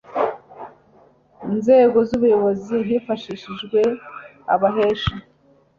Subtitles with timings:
[1.55, 3.79] nzego z ubuyobozi hifashishijwe
[4.53, 5.15] abahesha